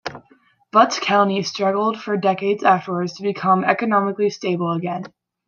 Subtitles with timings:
[0.71, 5.05] Butts County struggled for decades afterwards to become economically stable again.